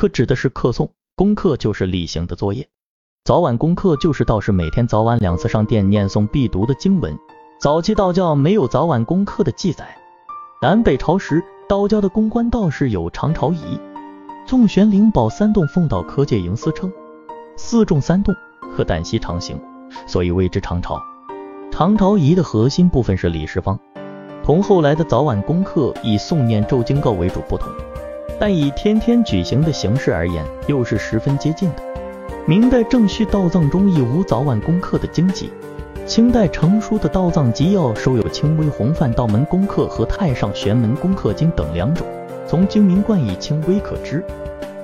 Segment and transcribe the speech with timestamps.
[0.00, 2.66] 课指的是课诵，功课就是例行的作业。
[3.22, 7.14] 早晚功课就是道士每天早晚两次上殿念诵必读的经文。
[7.60, 9.94] 早期道教没有早晚功课的记载。
[10.62, 13.78] 南北朝时，道教的公关道士有长朝仪、
[14.46, 16.90] 纵玄灵宝三洞奉道科界营司称，
[17.58, 18.34] 四众三洞
[18.74, 19.60] 可旦夕常行，
[20.06, 20.98] 所以谓之长朝。
[21.70, 23.78] 长朝仪的核心部分是李世方，
[24.42, 27.70] 同后来的早晚功课以诵念咒经告为主不同，
[28.40, 31.82] 但以天天举行的形式而言，又是十分接近的。
[32.46, 35.52] 明代正序道藏中亦无早晚功课的经籍。
[36.06, 42.06] 清代成书的《道藏集要》收有轻微弘范道门功课和太上玄门功课经等两种，
[42.46, 44.24] 从经名冠以轻微可知，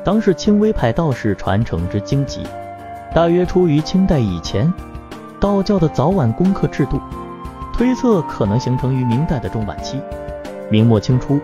[0.04, 2.42] 当是轻微派道士传承之经籍，
[3.14, 4.70] 大约出于清代以前。
[5.40, 7.00] 道教的早晚功课制度，
[7.72, 9.98] 推测可能形成于明代的中晚期。
[10.70, 11.40] 明末清初，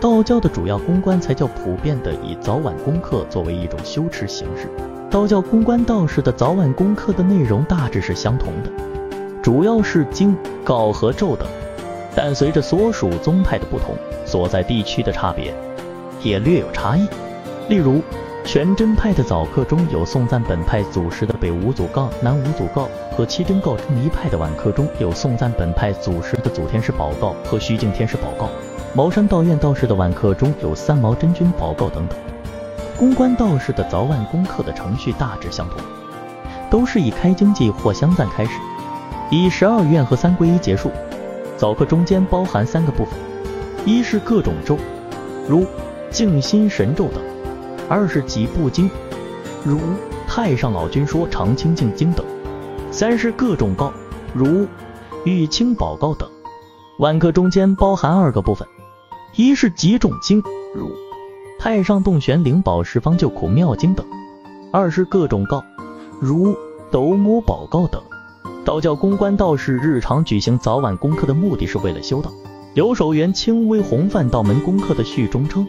[0.00, 4.68] 道教的主要公关才较普遍的以早晚功课作为一种修持形式。
[5.10, 8.70] 道教公关道士的早晚功课的内容大致是相同的。
[9.42, 11.46] 主要是经告和咒等，
[12.14, 13.94] 但随着所属宗派的不同，
[14.26, 15.54] 所在地区的差别
[16.20, 17.06] 也略有差异。
[17.68, 18.02] 例如，
[18.44, 28.50] 全真派的早课中有颂赞本派祖师的北五祖告、南五祖告和七真告；正一派的晚课中有颂赞本派祖师的祖天师宝告和虚境天师宝告。
[28.96, 32.18] 茅山道院道士的晚课中有三毛真君宝告等等。
[32.96, 35.78] 公关道士的早晚功课的程序大致相同，
[36.70, 38.52] 都是以开经记或香赞开始。
[39.30, 40.90] 以十二愿和三皈依结束。
[41.58, 43.12] 早课中间包含三个部分：
[43.84, 44.78] 一是各种咒，
[45.46, 45.66] 如
[46.10, 47.20] 静心神咒等；
[47.90, 48.90] 二是几部经，
[49.62, 49.78] 如
[50.26, 52.24] 太上老君说常清净经等；
[52.90, 53.92] 三是各种告，
[54.32, 54.66] 如
[55.24, 56.26] 玉清宝告等。
[57.00, 58.66] 晚课中间包含二个部分：
[59.36, 60.42] 一是几种经，
[60.74, 60.90] 如
[61.58, 64.02] 太上洞玄灵宝十方救苦妙经等；
[64.72, 65.62] 二是各种告，
[66.18, 66.56] 如
[66.90, 68.00] 斗姆宝告等。
[68.64, 72.32] 道教公关道士日常举行早晚功课的目的是为了修道。
[72.72, 75.66] 刘守元轻微弘范道门功课的序中称：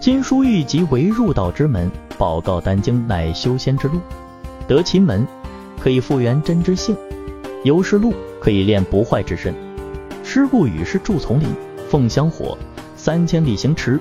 [0.00, 3.98] 今书欲即为入道之门，宝告丹经乃修仙之路。
[4.68, 5.26] 得其门，
[5.80, 6.94] 可以复原真之性；
[7.64, 9.52] 游是路，可以练不坏之身。
[10.22, 11.48] 师故与世住丛林，
[11.90, 12.56] 奉香火，
[13.04, 13.98] 三千里行持。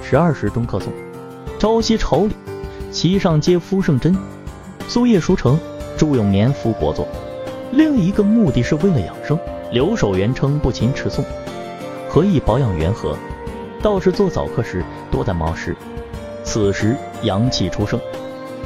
[0.00, 0.90] 十二时中课诵，
[1.58, 2.30] 朝夕朝礼，
[2.92, 4.16] 其上皆夫圣真。
[4.86, 5.58] 苏叶书成，
[5.96, 7.08] 祝永年夫国作。
[7.72, 9.36] 另一个目的是为了养生。
[9.72, 11.24] 留守元称不勤持诵，
[12.08, 13.18] 何以保养元和？
[13.82, 15.76] 道士做早课时多在卯时，
[16.44, 18.00] 此时阳气初生，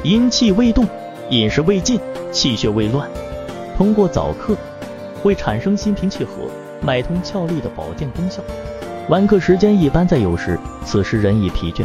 [0.03, 0.87] 阴气未动，
[1.31, 1.99] 饮食未尽，
[2.31, 3.09] 气血未乱。
[3.75, 4.55] 通过早课
[5.23, 6.47] 会产生心平气和、
[6.79, 8.43] 脉通窍利的保健功效。
[9.09, 11.83] 晚课时间一般在酉时，此时人已疲倦，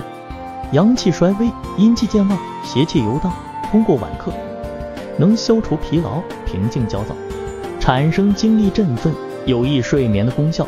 [0.70, 3.32] 阳气衰微，阴气渐旺，邪气游荡。
[3.72, 4.32] 通过晚课。
[5.16, 7.16] 能消除疲劳，平静焦躁，
[7.80, 9.12] 产生精力振奋、
[9.46, 10.64] 有益睡眠的功效。